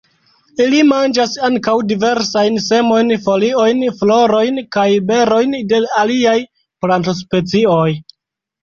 [0.63, 6.37] Ili manĝas ankaŭ diversajn semojn, foliojn, florojn kaj berojn de aliaj
[6.85, 7.89] plantospecioj.